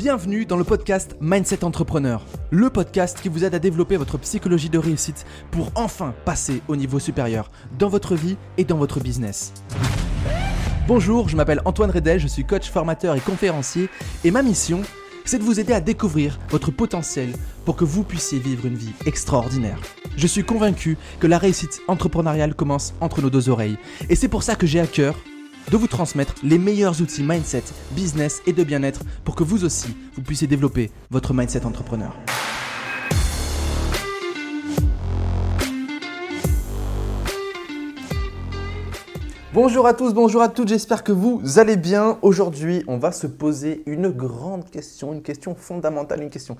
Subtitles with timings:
[0.00, 4.70] Bienvenue dans le podcast Mindset Entrepreneur, le podcast qui vous aide à développer votre psychologie
[4.70, 9.52] de réussite pour enfin passer au niveau supérieur dans votre vie et dans votre business.
[10.88, 13.90] Bonjour, je m'appelle Antoine Redel, je suis coach, formateur et conférencier
[14.24, 14.80] et ma mission,
[15.26, 17.34] c'est de vous aider à découvrir votre potentiel
[17.66, 19.82] pour que vous puissiez vivre une vie extraordinaire.
[20.16, 23.76] Je suis convaincu que la réussite entrepreneuriale commence entre nos deux oreilles
[24.08, 25.14] et c'est pour ça que j'ai à cœur
[25.70, 27.62] de vous transmettre les meilleurs outils mindset,
[27.92, 32.14] business et de bien-être pour que vous aussi, vous puissiez développer votre mindset entrepreneur.
[39.52, 42.18] Bonjour à tous, bonjour à toutes, j'espère que vous allez bien.
[42.22, 46.56] Aujourd'hui, on va se poser une grande question, une question fondamentale, une question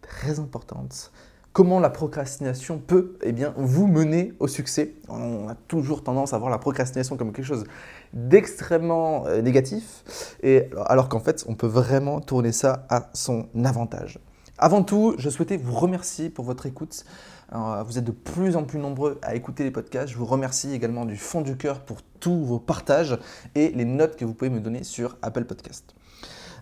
[0.00, 1.12] très importante
[1.52, 4.94] comment la procrastination peut eh bien, vous mener au succès.
[5.08, 7.64] On a toujours tendance à voir la procrastination comme quelque chose
[8.12, 14.18] d'extrêmement euh, négatif, et, alors qu'en fait, on peut vraiment tourner ça à son avantage.
[14.58, 17.04] Avant tout, je souhaitais vous remercier pour votre écoute.
[17.50, 20.12] vous êtes de plus en plus nombreux à écouter les podcasts.
[20.12, 23.18] Je vous remercie également du fond du cœur pour tous vos partages
[23.54, 25.94] et les notes que vous pouvez me donner sur Apple Podcast.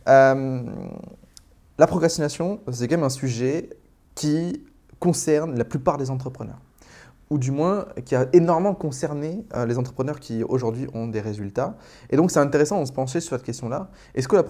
[0.09, 0.63] Euh,
[1.77, 3.71] la procrastination, c'est quand même un sujet
[4.15, 4.65] qui
[4.99, 6.61] concerne la plupart des entrepreneurs,
[7.31, 11.77] ou du moins qui a énormément concerné euh, les entrepreneurs qui aujourd'hui ont des résultats.
[12.11, 13.91] Et donc c'est intéressant de se pencher sur cette question-là.
[14.15, 14.45] Est-ce que la,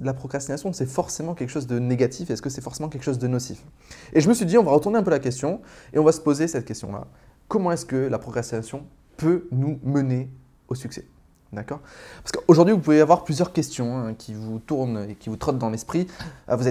[0.00, 2.30] la procrastination, c'est forcément quelque chose de négatif?
[2.30, 3.64] Est-ce que c'est forcément quelque chose de nocif?
[4.12, 5.60] Et je me suis dit, on va retourner un peu la question
[5.92, 7.06] et on va se poser cette question-là.
[7.48, 8.84] Comment est-ce que la procrastination
[9.16, 10.30] peut nous mener
[10.68, 11.06] au succès?
[11.54, 11.80] D'accord
[12.22, 15.58] Parce qu'aujourd'hui, vous pouvez avoir plusieurs questions hein, qui vous tournent et qui vous trottent
[15.58, 16.06] dans l'esprit.
[16.48, 16.66] Vous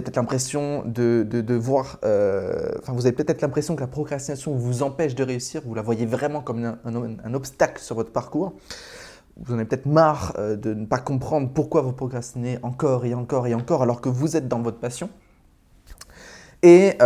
[3.06, 5.62] avez peut-être l'impression que la procrastination vous empêche de réussir.
[5.66, 8.53] Vous la voyez vraiment comme un, un, obstacle sur votre parcours.
[9.38, 13.16] Vous en avez peut-être marre euh, de ne pas comprendre pourquoi vous procrastinez encore et
[13.16, 15.09] encore et encore alors que vous êtes dans votre passion.
[16.64, 16.97] Et,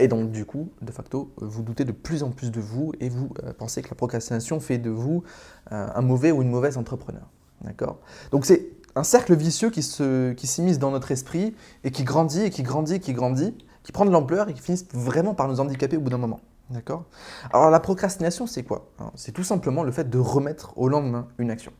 [0.00, 3.08] et, donc, du coup, de facto, vous doutez de plus en plus de vous et
[3.08, 5.24] vous pensez que la procrastination fait de vous
[5.70, 7.26] un mauvais ou une mauvaise entrepreneur.
[7.62, 7.98] D'accord?
[8.30, 12.50] Donc c'est un cercle vicieux qui s'immisce qui dans notre esprit et qui grandit et
[12.50, 13.52] qui grandit et qui grandit,
[13.82, 16.40] qui prend de l'ampleur et qui finit vraiment par nous handicaper au bout d'un moment.
[16.70, 17.06] D'accord?
[17.52, 18.90] Alors la procrastination, c'est quoi?
[19.16, 21.72] C'est tout simplement le fait de remettre au lendemain une action.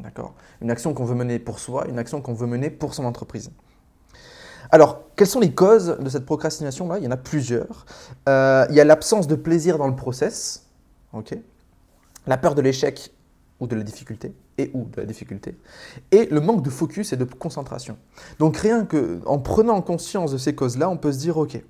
[0.00, 0.34] D'accord?
[0.60, 3.50] Une action qu'on veut mener pour soi, une action qu'on veut mener pour son entreprise.
[4.70, 6.98] Alors, quelles sont les causes de cette procrastination-là?
[6.98, 7.86] Il y en a plusieurs.
[8.28, 10.66] Euh, il y a l'absence de plaisir dans le process,
[12.26, 13.12] la peur de l'échec
[13.58, 15.56] ou de la difficulté, et ou de la difficulté,
[16.10, 17.96] et le manque de focus et de concentration.
[18.38, 21.62] Donc rien que en prenant conscience de ces causes-là, on peut se dire, ok,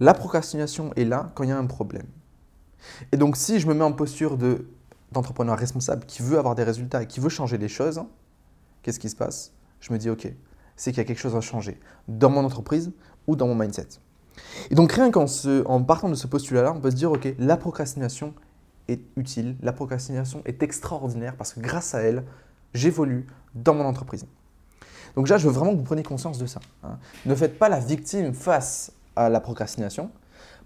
[0.00, 2.06] la procrastination est là quand il y a un problème.
[3.10, 4.66] Et donc si je me mets en posture de,
[5.12, 8.02] d'entrepreneur responsable qui veut avoir des résultats et qui veut changer les choses,
[8.82, 9.52] qu'est-ce qui se passe?
[9.80, 10.30] Je me dis, ok,
[10.76, 12.92] c'est qu'il y a quelque chose à changer dans mon entreprise
[13.26, 13.88] ou dans mon mindset.
[14.70, 15.26] Et donc rien qu'en
[15.64, 18.34] en partant de ce postulat-là, on peut se dire, ok, la procrastination
[18.88, 22.24] est utile, la procrastination est extraordinaire parce que grâce à elle,
[22.74, 24.26] j'évolue dans mon entreprise.
[25.16, 26.60] Donc là, je veux vraiment que vous preniez conscience de ça.
[26.84, 26.98] Hein.
[27.24, 30.10] Ne faites pas la victime face à la procrastination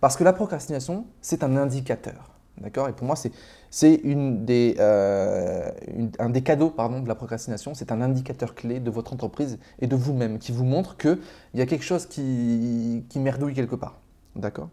[0.00, 2.39] parce que la procrastination, c'est un indicateur.
[2.60, 2.88] D'accord?
[2.88, 5.70] Et pour moi, c'est euh,
[6.18, 7.72] un des cadeaux pardon, de la procrastination.
[7.74, 11.18] C'est un indicateur clé de votre entreprise et de vous-même qui vous montre qu'il
[11.54, 14.00] y a quelque chose qui, qui merdouille quelque part.
[14.36, 14.68] D'accord?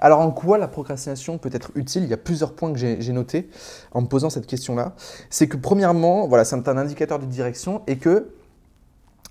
[0.00, 2.04] Alors en quoi la procrastination peut être utile?
[2.04, 3.50] Il y a plusieurs points que j'ai notés
[3.92, 4.94] en me posant cette question-là.
[5.28, 8.32] C'est que premièrement, voilà, c'est un indicateur de direction et que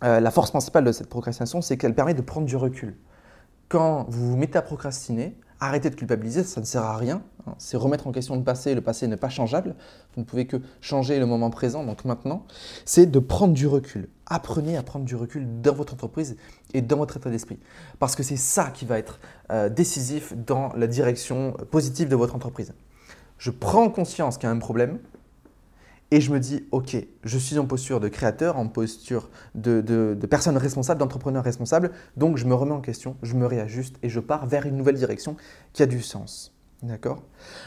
[0.04, 2.98] euh, la force principale de cette procrastination, c'est qu'elle permet de prendre du recul.
[3.70, 7.22] Quand vous vous mettez à procrastiner, arrêtez de culpabiliser, ça ne sert à rien.
[7.48, 7.56] Hein.
[7.58, 9.76] C'est remettre en question le passé, le passé n'est pas changeable.
[10.16, 12.46] Vous ne pouvez que changer le moment présent, donc maintenant.
[12.86, 14.10] C'est de prendre du recul.
[14.26, 16.38] Apprenez à prendre du recul dans votre entreprise
[16.74, 17.60] et dans votre état d'esprit.
[18.00, 19.20] Parce que c'est ça qui va être
[19.52, 22.74] euh, décisif dans la direction positive de votre entreprise.
[23.38, 25.00] Je prends conscience qu'il y a un problème,
[26.12, 30.58] et je me dis, OK, je suis en posture de créateur, en posture de, personne
[30.58, 34.46] responsable, d'entrepreneur responsable, donc je me remets en question, je me réajuste et je pars
[34.46, 35.38] vers une nouvelle direction
[35.72, 36.54] qui a du sens.
[36.84, 37.22] D'accord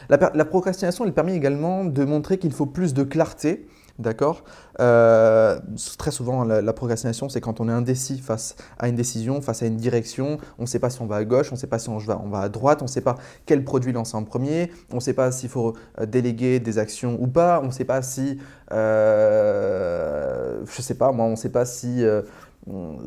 [0.09, 3.67] la, procrastination, elle permet également de montrer qu'il faut plus de clarté
[3.97, 4.43] D'accord
[4.81, 5.57] euh,
[5.97, 9.67] Très souvent, la, procrastination, c'est quand on est indécis face à une décision, face à
[9.67, 10.37] une direction.
[10.59, 11.97] On ne sait pas si on va à gauche, on ne sait pas si on
[11.97, 13.15] va, on va à droite, on ne sait pas
[13.45, 17.17] quel produit lancer en premier, on ne sait pas s'il faut euh, déléguer des actions
[17.21, 18.37] ou pas, on ne sait pas si,
[18.73, 22.21] euh, je sais pas, moi, on ne sait pas si, euh,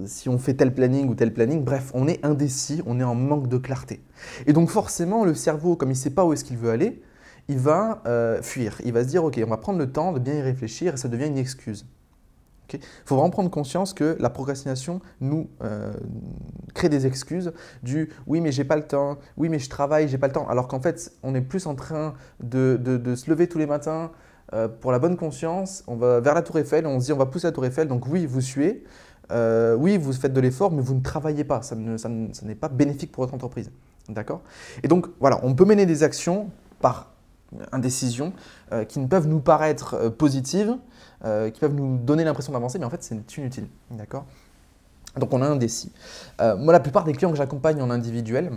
[0.06, 1.64] si on fait tel planning ou tel planning.
[1.64, 4.00] Bref, on est indécis, on est en manque de clarté.
[4.46, 7.02] Et donc forcément, le cerveau, comme il ne sait pas où est-ce qu'il veut aller,
[7.49, 8.81] il va euh, fuir.
[8.84, 10.96] Il va se dire, OK, on va prendre le temps de bien y réfléchir et
[10.96, 11.87] ça devient une excuse.
[12.75, 15.93] Il faut vraiment prendre conscience que la procrastination nous euh,
[16.75, 17.52] crée des excuses
[17.82, 20.46] du oui mais j'ai pas le temps, oui mais je travaille, j'ai pas le temps,
[20.49, 22.78] alors qu'en fait on est plus en train de,
[23.16, 24.11] se lever tous les matins
[24.52, 27.16] euh, pour la bonne conscience, on va vers la tour Eiffel, on se dit on
[27.16, 28.84] va pousser la tour Eiffel, donc oui vous suez,
[29.30, 33.12] euh, oui vous faites de l'effort mais vous ne travaillez pas, ça, n'est pas bénéfique
[33.12, 33.70] pour votre entreprise.
[34.08, 34.40] D'accord?
[34.82, 37.12] Et donc voilà, on peut mener des actions par
[37.72, 38.32] indécision
[38.88, 40.76] qui ne peuvent nous paraître positives,
[41.25, 43.66] euh, qui peuvent nous donner l'impression d'avancer, mais en fait, c'est inutile.
[43.90, 44.25] D'accord?
[45.19, 45.90] Donc on a un décis.
[46.40, 48.52] Euh, moi, la plupart des clients que j'accompagne en individuel,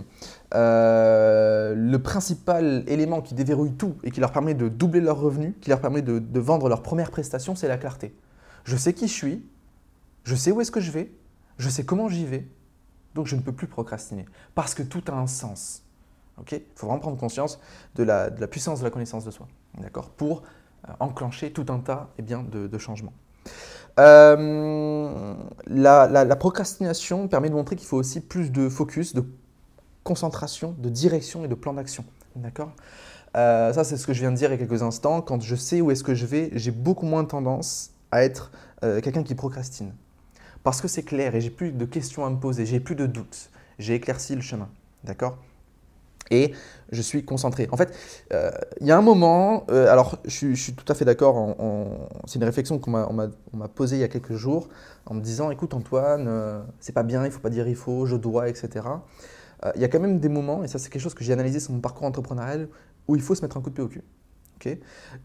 [0.54, 5.54] euh, le principal élément qui déverrouille tout et qui leur permet de doubler leurs revenus,
[5.60, 8.14] qui leur permet de, de vendre leur première prestation, c'est la clarté.
[8.62, 9.44] Je sais qui je suis,
[10.24, 11.12] je sais où est-ce que je vais,
[11.58, 12.46] je sais comment j'y vais,
[13.14, 15.82] donc je ne peux plus procrastiner parce que tout a un sens.
[16.50, 17.60] Il faut vraiment prendre conscience
[17.94, 19.46] de la, puissance de la connaissance de soi,
[19.78, 20.10] d'accord?
[20.10, 20.42] Pour
[20.88, 23.12] euh, enclencher tout un tas eh bien, de, changements.
[24.00, 25.34] Euh,
[25.66, 29.24] la, procrastination permet de montrer qu'il faut aussi plus de focus, de
[30.04, 32.04] concentration, de direction et de plan d'action.
[32.34, 32.72] D'accord?
[33.36, 35.20] Euh, Ça, c'est ce que je viens de dire il y a quelques instants.
[35.20, 39.22] Quand je sais où est-ce que je vais, j'ai beaucoup moins tendance à être quelqu'un
[39.22, 39.92] qui procrastine.
[40.62, 43.06] Parce que c'est clair et j'ai plus de questions à me poser, j'ai plus de
[43.06, 44.68] doutes, j'ai éclairci le chemin.
[45.04, 45.38] D'accord?
[46.30, 46.52] Et
[46.90, 47.68] je suis concentré.
[47.72, 47.92] En fait,
[48.32, 48.50] euh,
[48.80, 51.56] il y a un moment, euh, alors je, suis tout à fait d'accord,
[52.26, 54.68] c'est une réflexion qu'on m'a posée il y a quelques jours
[55.06, 58.06] en me disant, écoute Antoine, euh, c'est pas bien, il faut pas dire il faut,
[58.06, 58.86] je dois, etc.
[59.76, 61.60] Il y a quand même des moments, et ça c'est quelque chose que j'ai analysé
[61.60, 62.68] sur mon parcours entrepreneurial,
[63.06, 64.02] où il faut se mettre un coup de pied au cul.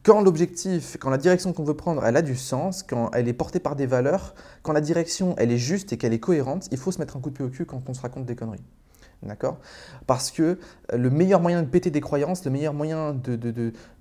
[0.04, 3.34] Quand l'objectif, quand la direction qu'on veut prendre, elle a du sens, quand elle est
[3.34, 6.78] portée par des valeurs, quand la direction, elle est juste et qu'elle est cohérente, il
[6.78, 8.64] faut se mettre un coup de pied au cul quand on se raconte des conneries.
[9.24, 9.58] D'accord?
[10.06, 10.58] Parce que euh,
[10.98, 13.20] le meilleur moyen de péter des croyances, le meilleur moyen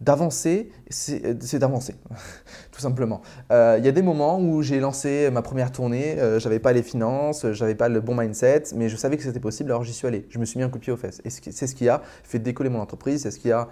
[0.00, 1.94] d'avancer, c'est d'avancer,
[2.70, 3.22] tout simplement.
[3.50, 6.74] Euh, il y a des moments où j'ai lancé ma première tournée, euh, j'avais pas
[6.74, 9.94] les finances, j'avais pas le bon mindset, mais je savais que c'était possible, alors j'y
[9.94, 10.26] suis allé.
[10.28, 11.22] Je me suis mis un coup de pied aux fesses.
[11.24, 13.68] Et c'est ce qui a fait décoller mon entreprise, c'est ce qui a,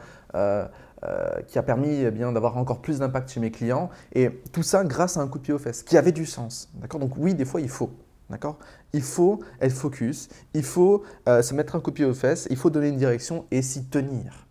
[1.49, 3.91] qui a permis eh bien d'avoir encore plus d'impact chez mes clients.
[4.15, 6.71] Et tout ça grâce à un coup de pied aux fesses, qui avait du sens.
[6.75, 7.01] D'accord?
[7.01, 7.91] Donc oui, des fois, il faut.
[8.31, 8.59] D'accord?
[8.93, 12.47] Il faut être focus, il faut euh, se mettre un coup de pied aux fesses,
[12.51, 14.47] il faut donner une direction et s'y tenir.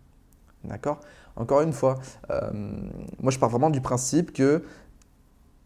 [0.62, 1.00] D'accord?
[1.36, 1.98] Encore une fois,
[2.30, 2.50] euh,
[3.18, 4.62] moi je pars vraiment du principe que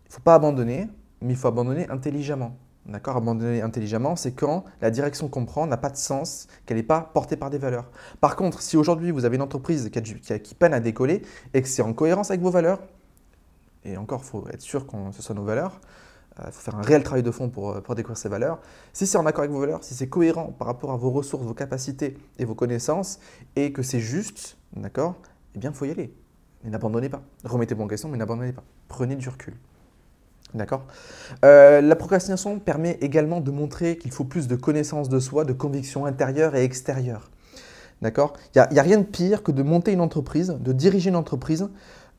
[0.06, 0.88] il faut pas abandonner,
[1.20, 2.56] mais il faut abandonner intelligemment.
[2.88, 6.82] D'accord Abandonner intelligemment, c'est quand la direction qu'on prend n'a pas de sens, qu'elle n'est
[6.82, 7.90] pas portée par des valeurs.
[8.23, 11.20] Par contre, si aujourd'hui vous avez une entreprise qui, peine à décoller
[11.52, 12.81] et que c'est en cohérence avec vos valeurs,
[13.85, 15.81] et encore, il faut être sûr que ce soit nos valeurs,
[16.38, 18.58] il euh, faut faire un réel travail de fond pour, euh, pour découvrir ces valeurs.
[18.93, 21.44] Si c'est en accord avec vos valeurs, si c'est cohérent par rapport à vos ressources,
[21.44, 23.19] vos capacités et vos connaissances,
[23.55, 25.17] et que c'est juste, d'accord,
[25.55, 26.14] eh bien, il faut y aller.
[26.64, 27.23] Mais n'abandonnez pas.
[27.44, 28.64] Remettez-vous en question, mais n'abandonnez pas.
[28.88, 29.55] Prenez du recul.
[30.55, 30.85] D'accord
[31.45, 35.53] euh, La procrastination permet également de montrer qu'il faut plus de connaissances de soi, de
[35.53, 37.31] convictions intérieures et extérieures.
[38.00, 41.17] D'accord Il n'y a, rien de pire que de monter une entreprise, de diriger une
[41.17, 41.69] entreprise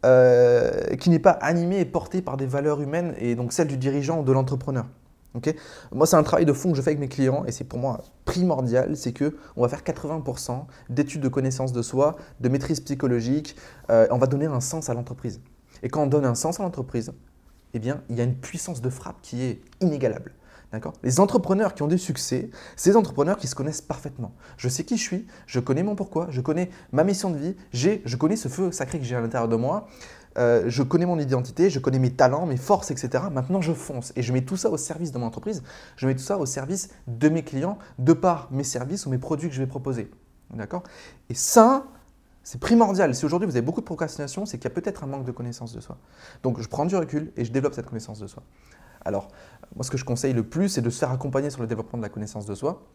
[0.05, 3.77] euh, qui n'est pas animé et porté par des valeurs humaines et donc celles du
[3.77, 4.85] dirigeant ou de l'entrepreneur.
[5.91, 7.79] moi, c'est un travail de fond que je fais avec mes clients et c'est pour
[7.79, 12.79] moi primordial, c'est que on va faire 80% d'études de connaissance de soi, de maîtrise
[12.81, 13.55] psychologique,
[13.89, 15.41] euh, on va donner un sens à l'entreprise.
[15.81, 17.13] Et quand on donne un sens à l'entreprise,
[17.73, 20.33] eh bien, il y a une puissance de frappe qui est inégalable.
[21.01, 22.51] Les entrepreneurs qui ont du succès,
[22.83, 24.33] des entrepreneurs qui se connaissent parfaitement.
[24.57, 27.55] Je sais qui je suis, je connais mon pourquoi, je connais ma mission de vie,
[27.73, 29.87] je connais ce feu sacré que j'ai à l'intérieur de moi,
[30.37, 33.23] euh, je connais mon identité, je connais mes talents, mes forces, etc.
[33.31, 35.63] Maintenant, je fonce et je mets tout ça au service de mon entreprise,
[35.95, 39.17] je mets tout ça au service de mes clients, de par mes services ou mes
[39.17, 40.11] produits que je vais proposer.
[40.53, 40.83] D'accord?
[41.29, 41.85] Et ça,
[42.49, 43.13] c'est primordial.
[43.13, 45.31] Si aujourd'hui vous avez beaucoup de procrastination, c'est qu'il y a peut-être un manque de
[45.31, 45.99] connaissance de soi.
[46.41, 48.41] Donc, je prends du recul et je développe cette connaissance de soi.
[49.05, 49.27] Alors,
[49.75, 51.99] moi, ce que je conseille le plus, c'est de se faire accompagner sur le développement
[51.99, 52.87] de la connaissance de soi,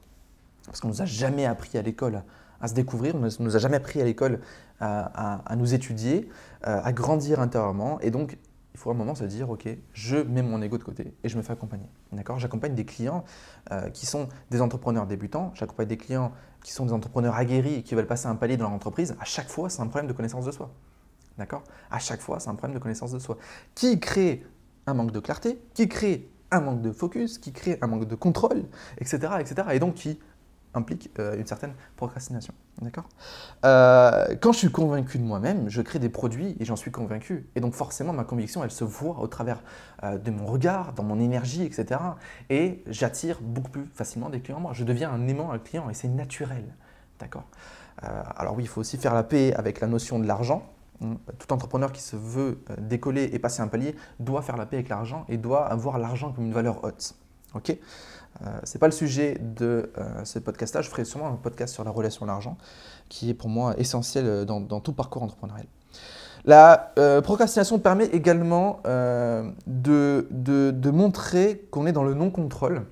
[0.66, 2.25] parce qu'on ne nous a jamais appris à l'école
[2.61, 4.40] à se découvrir, on ne nous a jamais appris à l'école
[4.80, 6.28] à, nous étudier,
[6.66, 8.38] euh, à grandir intérieurement, et donc
[8.75, 11.28] il faut à un moment se dire, ok, je mets mon ego de côté et
[11.28, 11.87] je me fais accompagner.
[12.12, 12.40] D'accord?
[12.40, 13.25] J'accompagne des clients
[13.71, 17.83] euh, qui sont des entrepreneurs débutants, j'accompagne des clients qui sont des entrepreneurs aguerris et
[17.83, 19.14] qui veulent passer un palier dans leur entreprise.
[19.21, 20.73] À chaque fois, c'est un problème de connaissance de soi.
[21.38, 21.62] D'accord?
[21.90, 23.38] À chaque fois, c'est un problème de connaissance de soi.
[23.76, 24.45] Qui crée
[24.87, 28.14] un manque de clarté, qui crée un manque de focus, qui crée un manque de
[28.16, 28.64] contrôle,
[28.99, 29.35] etc.
[29.38, 29.69] etc.
[29.73, 30.19] et donc qui
[30.75, 32.54] implique euh, une certaine procrastination.
[32.83, 33.09] D'accord?
[33.64, 37.47] Euh, Quand je suis convaincu de moi-même, je crée des produits et j'en suis convaincu.
[37.54, 39.62] Et donc forcément, ma conviction, elle se voit au travers
[40.02, 42.00] euh, de mon regard, dans mon énergie, etc.
[42.50, 44.73] Et j'attire beaucoup plus facilement des clients moi.
[44.75, 46.64] Je deviens un aimant un client et c'est naturel.
[47.19, 47.45] D'accord?
[48.37, 50.69] Alors oui, il faut aussi faire la paix avec la notion de l'argent.
[51.00, 54.76] Hein, tout entrepreneur qui se veut décoller et passer un palier doit faire la paix
[54.76, 57.14] avec l'argent et doit avoir l'argent comme une valeur haute.
[57.54, 60.82] Ok euh, Ce n'est pas le sujet de euh, ce podcast-là.
[60.82, 62.56] Je ferai sûrement un podcast sur la relation à l'argent
[63.08, 65.66] qui est pour moi essentiel dans, tout parcours entrepreneurial.
[66.46, 66.92] La
[67.23, 68.80] procrastination permet également
[69.66, 72.84] de, montrer qu'on est dans le non-contrôle.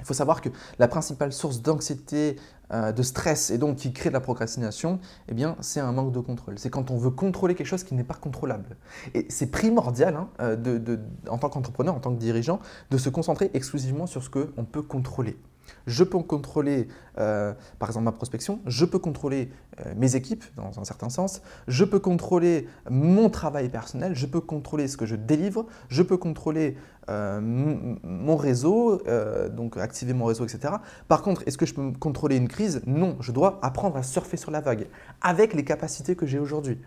[0.00, 2.36] Il faut savoir que la principale source d'anxiété,
[2.72, 6.12] euh, de stress et donc qui crée de la procrastination, eh bien, c'est un manque
[6.12, 6.58] de contrôle.
[6.58, 8.76] C'est quand on veut contrôler quelque chose qui n'est pas contrôlable.
[9.14, 10.96] Et c'est primordial, hein, euh,
[11.28, 14.82] en tant qu'entrepreneur, en tant que dirigeant, de se concentrer exclusivement sur ce qu'on peut
[14.82, 15.36] contrôler.
[15.86, 19.50] Je peux contrôler, euh, par exemple, ma prospection, je peux contrôler
[19.80, 24.40] euh, mes équipes, dans un certain sens, je peux contrôler mon travail personnel, je peux
[24.40, 26.76] contrôler ce que je délivre, je peux contrôler
[27.08, 29.02] euh, mon réseau,
[29.50, 30.74] donc activer mon réseau, etc.
[31.08, 32.82] Par contre, est-ce que je peux contrôler une crise?
[32.86, 34.88] Non, je dois apprendre à surfer sur la vague
[35.20, 36.78] avec les capacités que j'ai aujourd'hui.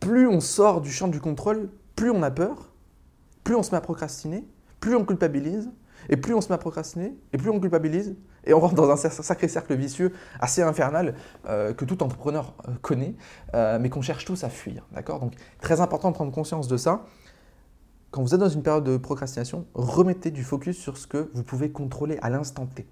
[0.00, 2.70] Plus on sort du champ du contrôle, plus on a peur,
[3.44, 4.44] plus on se met à procrastiner,
[4.80, 5.70] plus on culpabilise,
[6.08, 8.90] et plus on se met à procrastiner, et plus on culpabilise, et on rentre dans
[8.90, 11.14] un sacré cercle vicieux assez infernal
[11.46, 13.14] euh, que tout entrepreneur euh, connaît,
[13.54, 14.86] euh, mais qu'on cherche tous à fuir.
[14.92, 15.20] D'accord?
[15.20, 17.04] Donc, très important de prendre conscience de ça.
[18.10, 21.44] Quand vous êtes dans une période de procrastination, remettez du focus sur ce que vous
[21.44, 22.86] pouvez contrôler à l'instant T.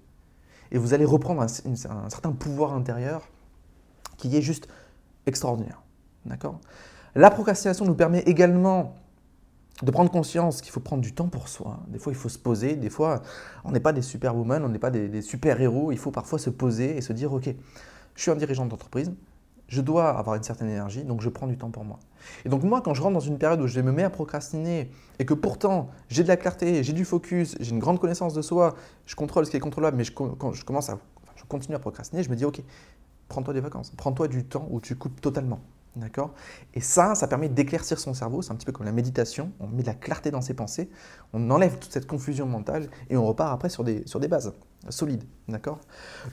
[0.71, 3.27] Et vous allez reprendre un, un certain pouvoir intérieur
[4.17, 4.67] qui est juste
[5.25, 5.81] extraordinaire.
[6.25, 6.59] D'accord?
[7.15, 8.95] La procrastination nous permet également
[9.81, 11.79] de prendre conscience qu'il faut prendre du temps pour soi.
[11.87, 12.75] Des fois, il faut se poser.
[12.75, 13.21] Des fois,
[13.63, 15.91] on n'est pas des superwomen, on n'est pas des, super-héros.
[15.91, 17.49] Il faut parfois se poser et se dire, OK,
[18.15, 19.13] je suis un dirigeant d'entreprise,
[19.69, 21.99] je dois avoir une certaine énergie, donc je prends du temps pour moi.
[22.43, 24.91] Et donc moi, quand je rentre dans une période où je me mets à procrastiner
[25.19, 28.41] et que pourtant j'ai de la clarté, j'ai du focus, j'ai une grande connaissance de
[28.41, 30.97] soi, je contrôle ce qui est contrôlable, mais je, quand je commence à,
[31.35, 32.61] je continue à procrastiner, je me dis, OK,
[33.29, 35.61] prends-toi des vacances, prends-toi du temps où tu coupes totalement.
[35.95, 36.33] D'accord?
[36.75, 38.41] Et ça, ça permet d'éclaircir son cerveau.
[38.41, 39.51] C'est un petit peu comme la méditation.
[39.59, 40.89] On met de la clarté dans ses pensées,
[41.33, 44.53] on enlève toute cette confusion mentale et on repart après sur des, sur des bases
[44.89, 45.23] solides.
[45.47, 45.79] D'accord?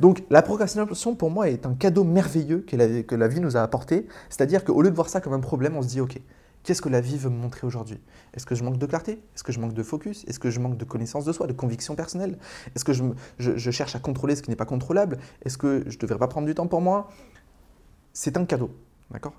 [0.00, 3.56] Donc, la procrastination, pour moi, est un cadeau merveilleux que la, que la vie nous
[3.56, 4.06] a apporté.
[4.28, 6.20] C'est-à-dire qu'au lieu de voir ça comme un problème, on se dit OK,
[6.62, 8.00] qu'est-ce que la vie veut me montrer aujourd'hui?
[8.34, 9.22] Est-ce que je manque de clarté?
[9.34, 10.24] Est-ce que je manque de focus?
[10.28, 12.38] Est-ce que je manque de connaissance de soi, de conviction personnelle?
[12.74, 13.04] Est-ce que je,
[13.38, 15.18] je, je cherche à contrôler ce qui n'est pas contrôlable?
[15.44, 17.08] Est-ce que je ne devrais pas prendre du temps pour moi?
[18.12, 18.70] C'est un cadeau.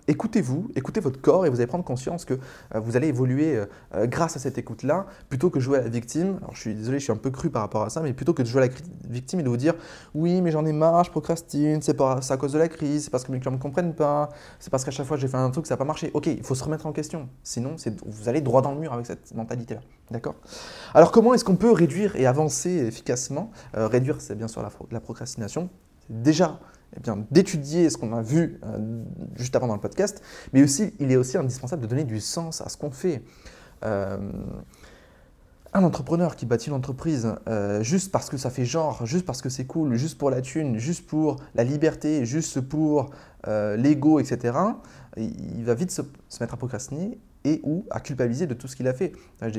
[0.08, 3.66] Écoutez-vous, écoutez votre corps et vous allez prendre conscience que euh, vous allez évoluer euh,
[3.96, 6.38] euh, grâce à cette écoute-là, plutôt que jouer à la victime.
[6.38, 8.34] Alors je suis désolé, je suis un peu cru par rapport à ça, mais plutôt
[8.34, 8.74] que de jouer à la
[9.10, 9.76] victime et de vous dire
[10.16, 13.26] oui, mais j'en ai marre, je procrastine, c'est à cause de la crise, c'est parce
[13.26, 15.52] que mes clients ne me comprennent pas, c'est parce qu'à chaque fois j'ai fait un
[15.52, 16.12] truc, ça n'a pas marché.
[16.14, 17.28] Ok, il faut se remettre en question.
[17.44, 19.82] Sinon, vous allez droit dans le mur avec cette mentalité-là.
[20.12, 20.36] D'accord?
[20.94, 23.52] Alors comment est-ce qu'on peut réduire et avancer efficacement?
[23.74, 25.70] Réduire, c'est bien sûr la procrastination.
[26.10, 26.58] Déjà,
[26.96, 29.04] eh bien, d'étudier ce qu'on a vu euh,
[29.36, 30.22] juste avant dans le podcast,
[30.54, 33.22] mais aussi, il est aussi indispensable de donner du sens à ce qu'on fait.
[33.84, 34.18] Euh,
[35.74, 39.42] un entrepreneur qui bâtit une entreprise euh, juste parce que ça fait genre, juste parce
[39.42, 43.12] que c'est cool, juste pour la thune, juste pour la liberté, juste pour
[43.46, 44.58] l'ego, etc.,
[45.16, 48.76] il va vite se, se, mettre à procrastiner et ou à culpabiliser de tout ce
[48.76, 49.14] qu'il a fait.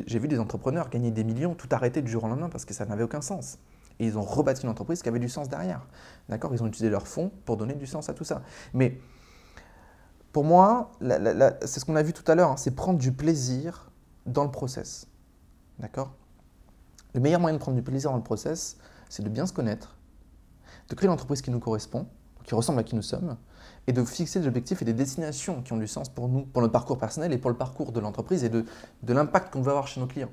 [0.06, 2.74] J'ai vu des entrepreneurs gagner des millions, tout arrêter du jour au lendemain parce que
[2.74, 3.58] ça n'avait aucun sens
[3.98, 5.86] et ils ont rebâti une entreprise qui avait du sens derrière.
[6.28, 6.54] D'accord?
[6.54, 8.42] Ils ont utilisé leurs fonds pour donner du sens à tout ça.
[8.74, 9.00] Mais
[10.32, 13.90] pour moi, c'est ce qu'on a vu tout à l'heure, hein, c'est prendre du plaisir
[14.26, 15.06] dans le process.
[15.78, 16.14] D'accord?
[17.14, 18.76] Le meilleur moyen de prendre du plaisir dans le process,
[19.08, 19.96] c'est de bien se connaître,
[20.88, 22.06] de créer l'entreprise qui nous correspond,
[22.44, 23.36] qui ressemble à qui nous sommes,
[23.86, 26.60] et de fixer des objectifs et des destinations qui ont du sens pour nous, pour
[26.60, 28.64] notre parcours personnel et pour le parcours de l'entreprise et de,
[29.02, 30.30] de l'impact qu'on veut avoir chez nos clients.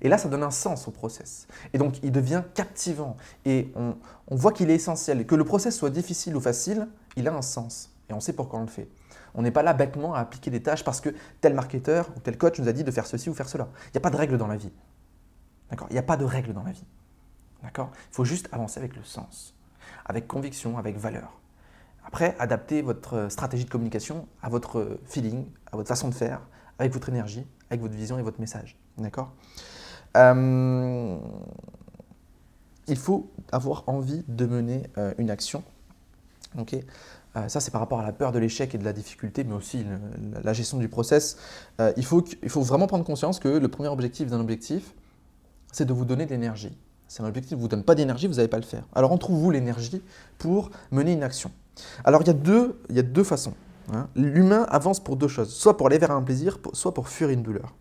[0.00, 1.46] Et là, ça donne un sens au process.
[1.72, 3.16] Et donc, il devient captivant.
[3.44, 3.94] Et on,
[4.34, 5.26] voit qu'il est essentiel.
[5.26, 7.90] Que le process soit difficile ou facile, il a un sens.
[8.08, 8.88] Et on sait pourquoi on le fait.
[9.34, 12.36] On n'est pas là bêtement à appliquer des tâches parce que tel marketeur ou tel
[12.36, 13.68] coach nous a dit de faire ceci ou faire cela.
[13.86, 14.72] Il n'y a pas de règle dans la vie.
[15.70, 15.86] D'accord?
[15.90, 16.84] Il n'y a pas de règle dans la vie.
[17.62, 17.90] D'accord?
[18.10, 19.54] Il faut juste avancer avec le sens,
[20.04, 21.40] avec conviction, avec valeur.
[22.04, 26.40] Après, adapter votre stratégie de communication à votre feeling, à votre façon de faire,
[26.78, 28.76] avec votre énergie, avec votre vision et votre message.
[28.98, 29.32] D'accord
[30.16, 31.16] euh,
[32.88, 35.62] Il faut avoir envie de mener euh, une action.
[36.58, 36.76] Ok
[37.34, 39.54] euh, ça, c'est par rapport à la peur de l'échec et de la difficulté, mais
[39.54, 39.86] aussi
[40.44, 41.38] la gestion du process.
[41.96, 44.92] il, faut, il faut vraiment prendre conscience que le premier objectif d'un objectif,
[45.72, 46.76] c'est de vous donner de l'énergie.
[47.08, 48.84] C'est un objectif ne vous donne pas d'énergie, vous n'allez pas le faire.
[48.94, 50.02] Alors, en trouve-vous l'énergie
[50.36, 51.50] pour mener une action
[52.04, 53.54] Alors, il y a deux, il y a deux façons.
[53.92, 54.08] Hein.
[54.14, 57.42] L'humain avance pour deux choses, soit pour aller vers un plaisir, soit pour fuir une
[57.42, 57.74] douleur.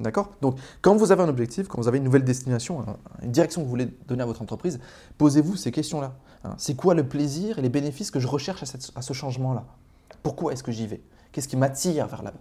[0.00, 0.30] D'accord?
[0.40, 2.84] Donc, quand vous avez un objectif, quand vous avez une nouvelle destination,
[3.22, 4.80] une direction que vous voulez donner à votre entreprise,
[5.18, 6.14] posez-vous ces questions-là.
[6.44, 6.54] Hein.
[6.56, 8.64] C'est quoi le plaisir et les bénéfices que je recherche
[8.94, 9.64] à, ce changement-là?
[10.22, 11.02] Pourquoi est-ce que j'y vais?
[11.32, 12.40] Qu'est-ce qui m'attire vers là-bas?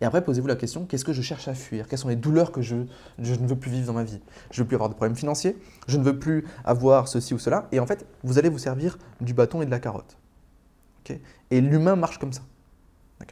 [0.00, 1.88] Et après, posez-vous la question, qu'est-ce que je cherche à fuir?
[1.88, 2.76] Quelles sont les douleurs que je,
[3.18, 4.20] ne veux plus vivre dans ma vie?
[4.50, 5.56] Je ne veux plus avoir de problèmes financiers,
[5.88, 7.68] je ne veux plus avoir ceci ou cela.
[7.72, 10.16] Et en fait, vous allez vous servir du bâton et de la carotte.
[11.50, 12.42] et l'humain marche comme ça.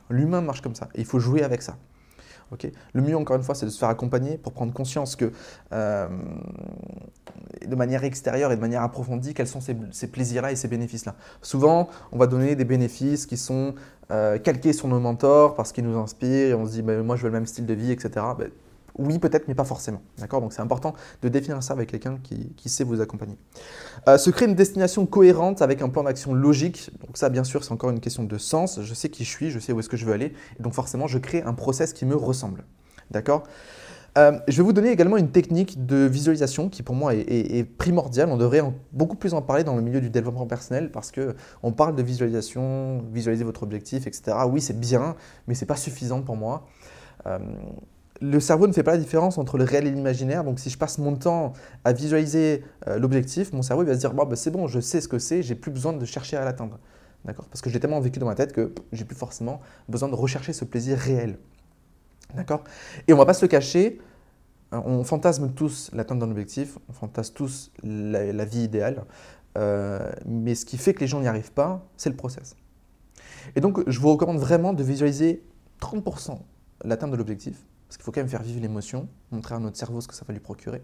[0.08, 0.88] L'humain marche comme ça.
[0.94, 1.76] Et il faut jouer avec ça
[2.92, 5.32] le mieux, encore une fois, c'est de se faire accompagner pour prendre conscience que,
[5.72, 6.08] euh,
[7.66, 11.14] de manière extérieure et de manière approfondie, quels sont ces, plaisirs-là et ces bénéfices-là.
[11.40, 13.74] Souvent, on va donner des bénéfices qui sont
[14.10, 17.16] euh, calqués sur nos mentors parce qu'ils nous inspirent et on se dit, bah, moi,
[17.16, 18.24] je veux le même style de vie, etc.
[18.98, 20.02] Oui, peut-être, mais pas forcément.
[20.18, 20.40] D'accord?
[20.40, 23.36] Donc c'est important de définir ça avec quelqu'un qui, sait vous accompagner.
[24.08, 26.90] Euh, se créer une destination cohérente avec un plan d'action logique.
[27.04, 28.80] Donc ça, bien sûr, c'est encore une question de sens.
[28.82, 30.32] Je sais qui je suis, je sais où est-ce que je veux aller.
[30.58, 32.64] Et donc forcément, je crée un process qui me ressemble.
[33.10, 33.44] D'accord?
[34.18, 38.28] Euh, je vais vous donner également une technique de visualisation qui pour moi est, primordiale.
[38.28, 41.96] On devrait beaucoup plus en parler dans le milieu du développement personnel parce qu'on parle
[41.96, 44.36] de visualisation, visualiser votre objectif, etc.
[44.48, 46.66] Oui, c'est bien, mais ce n'est pas suffisant pour moi.
[47.26, 47.38] Euh,
[48.22, 50.44] le cerveau ne fait pas la différence entre le réel et l'imaginaire.
[50.44, 54.14] Donc, si je passe mon temps à visualiser euh, l'objectif, mon cerveau va se dire
[54.14, 56.78] bah, c'est bon, je sais ce que c'est, j'ai plus besoin de chercher à l'atteindre.
[57.24, 57.46] D'accord?
[57.48, 60.52] Parce que j'ai tellement vécu dans ma tête que j'ai plus forcément besoin de rechercher
[60.52, 61.36] ce plaisir réel.
[62.34, 62.62] D'accord?
[63.08, 64.00] Et on va pas se le cacher,
[64.70, 69.04] hein, on fantasme tous l'atteinte d'un objectif, on fantasme tous la, vie idéale,
[69.58, 72.56] euh, mais ce qui fait que les gens n'y arrivent pas, c'est le process.
[73.56, 75.42] Et donc, je vous recommande vraiment de visualiser
[75.80, 76.38] 30%
[76.84, 80.00] l'atteinte de l'objectif, parce qu'il faut quand même faire vivre l'émotion, montrer à notre cerveau
[80.00, 80.80] ce que ça va lui procurer.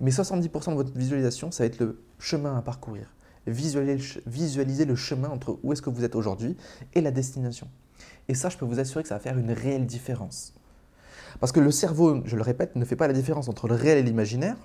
[0.00, 3.14] Mais 70% de votre visualisation, ça va être le chemin à parcourir.
[3.46, 6.56] Visualiser, le chemin entre où est-ce que vous êtes aujourd'hui
[6.94, 7.68] et la destination.
[8.28, 10.54] Et ça, je peux vous assurer que ça va faire une réelle différence.
[11.40, 13.98] Parce que le cerveau, je le répète, ne fait pas la différence entre le réel
[13.98, 14.56] et l'imaginaire.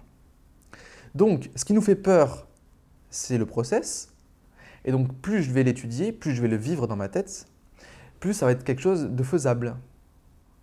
[1.14, 2.48] Donc, ce qui nous fait peur,
[3.10, 4.14] c'est le process.
[4.86, 7.48] Et donc, plus je vais l'étudier, plus je vais le vivre dans ma tête,
[8.22, 9.76] plus ça va être quelque chose de faisable.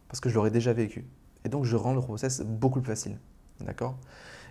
[0.08, 1.04] Parce que je l'aurais déjà vécu.
[1.44, 3.18] Et donc, je rends le process beaucoup plus facile.
[3.60, 3.96] D'accord?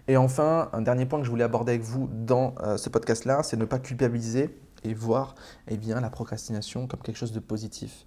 [0.07, 3.43] Et enfin, un dernier point que je voulais aborder avec vous dans euh, ce podcast-là,
[3.43, 5.35] c'est ne pas culpabiliser et voir
[5.67, 8.05] eh bien, la procrastination comme quelque chose de positif.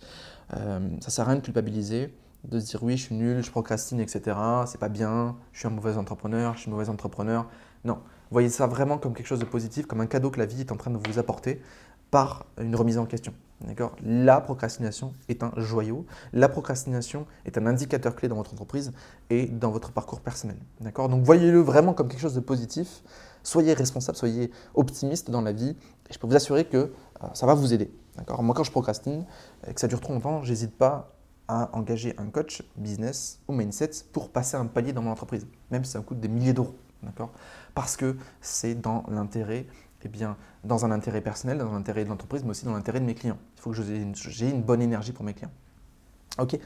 [0.54, 3.44] Euh, ça ne sert à rien de culpabiliser, de se dire oui, je suis nul,
[3.44, 4.36] je procrastine, etc.
[4.66, 7.46] C'est pas bien, je suis un mauvais entrepreneur, je suis un mauvais entrepreneur.
[7.84, 7.98] Non,
[8.30, 10.72] voyez ça vraiment comme quelque chose de positif, comme un cadeau que la vie est
[10.72, 11.60] en train de vous apporter
[12.10, 13.32] par une remise en question.
[13.60, 13.94] D'accord?
[14.02, 16.06] La procrastination est un joyau.
[16.32, 18.92] La procrastination est un indicateur clé dans votre entreprise
[19.28, 20.56] et dans votre parcours personnel.
[20.80, 21.08] D'accord?
[21.08, 23.02] Donc voyez-le vraiment comme quelque chose de positif.
[23.42, 25.76] Soyez responsable, soyez optimiste dans la vie.
[26.10, 27.90] Je peux vous assurer que euh, ça va vous aider.
[28.16, 28.42] D'accord?
[28.42, 29.26] Moi, quand je procrastine
[29.66, 31.14] et que ça dure trop longtemps, j'hésite pas
[31.46, 35.84] à engager un coach business ou mindset pour passer un palier dans mon entreprise, même
[35.84, 36.76] si ça coûte des milliers d'euros.
[37.02, 37.30] D'accord?
[37.74, 39.66] Parce que c'est dans l'intérêt
[40.04, 43.04] eh bien, dans un intérêt personnel, dans l'intérêt de l'entreprise, mais aussi dans l'intérêt de
[43.04, 43.38] mes clients.
[43.56, 45.50] Il faut que j'ai une, bonne énergie pour mes clients.
[46.38, 46.58] Ok,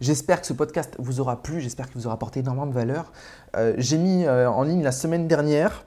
[0.00, 3.12] j'espère que ce podcast vous aura plu, j'espère qu'il vous aura apporté énormément de valeur.
[3.56, 5.84] Euh, j'ai mis euh, en ligne la semaine dernière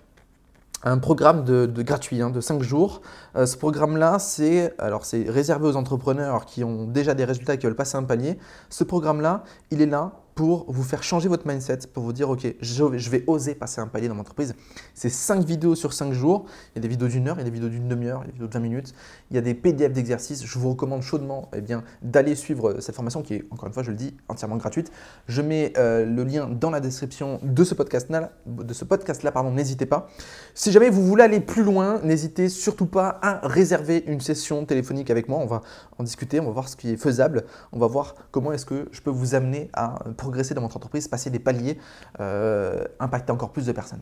[0.83, 3.01] un programme de, gratuit hein, de 5 jours.
[3.35, 7.57] Euh, ce programme-là, c'est alors c'est réservé aux entrepreneurs qui ont déjà des résultats et
[7.57, 8.37] qui veulent passer un palier.
[8.69, 12.47] Ce programme-là, il est là pour vous faire changer votre mindset, pour vous dire, OK,
[12.59, 14.55] je vais oser passer un palier dans mon entreprise.
[14.93, 16.45] C'est 5 vidéos sur 5 jours.
[16.73, 18.27] Il y a des vidéos d'une heure, il y a des vidéos d'une demi-heure, il
[18.27, 18.93] y a des vidéos de 20 minutes.
[19.29, 20.45] Il y a des PDF d'exercices.
[20.45, 23.83] Je vous recommande chaudement eh bien, d'aller suivre cette formation qui est, encore une fois,
[23.83, 24.91] je le dis, entièrement gratuite.
[25.27, 28.31] Je mets euh, le lien dans la description de ce podcast-là.
[28.45, 30.09] De ce podcast-là, pardon, n'hésitez pas.
[30.53, 35.09] Si jamais vous voulez aller plus loin, n'hésitez surtout pas à réserver une session téléphonique
[35.09, 35.39] avec moi.
[35.39, 35.61] On va
[35.97, 37.45] en discuter, on va voir ce qui est faisable.
[37.71, 41.07] On va voir comment est-ce que je peux vous amener à progresser dans votre entreprise,
[41.07, 41.77] passer des paliers,
[42.19, 44.01] euh, impacter encore plus de personnes.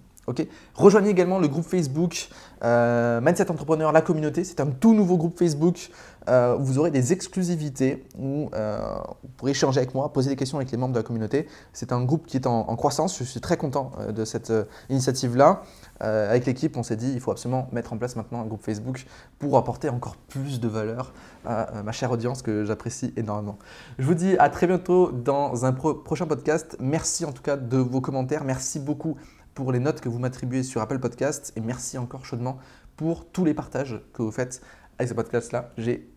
[0.76, 2.30] Rejoignez également le groupe Facebook
[2.64, 4.44] euh, Mindset Entrepreneur, la communauté.
[4.44, 5.90] C'est un tout nouveau groupe Facebook
[6.30, 10.60] euh, où vous aurez des exclusivités où vous pourrez échanger avec moi, poser des questions
[10.60, 11.48] avec les membres de la communauté.
[11.74, 13.18] C'est un groupe qui est en, croissance.
[13.18, 14.54] Je suis très content de cette
[14.90, 15.64] initiative-là.
[16.00, 19.06] avec l'équipe, on s'est dit il faut absolument mettre en place maintenant un groupe Facebook
[19.40, 21.14] pour apporter encore plus de valeur
[21.46, 23.58] à ma chère audience que j'apprécie énormément.
[23.98, 26.78] Je vous dis à très bientôt dans un prochain podcast.
[26.80, 28.44] Merci en tout cas de vos commentaires.
[28.44, 29.18] Merci beaucoup
[29.54, 32.58] pour les notes que vous m'attribuez sur Apple Podcast et merci encore chaudement
[32.96, 34.62] pour tous les partages que vous faites
[34.98, 35.72] avec ce podcast-là.
[35.78, 36.10] J'ai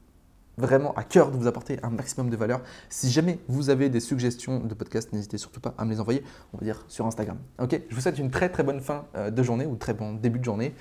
[0.56, 2.60] vraiment à cœur de vous apporter un maximum de valeur.
[2.88, 6.22] Si jamais vous avez des suggestions de podcast, n'hésitez surtout pas à me les envoyer,
[6.52, 7.38] on va dire sur Instagram.
[7.58, 10.14] Ok, je vous souhaite une très très bonne fin euh, de journée ou très bon
[10.14, 10.74] début de journée,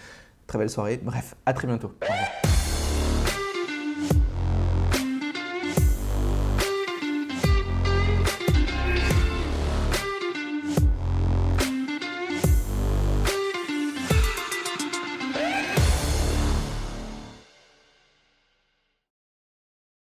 [0.48, 1.00] très belle soirée.
[1.02, 1.94] Bref, à très bientôt.
[2.02, 2.53] Au revoir.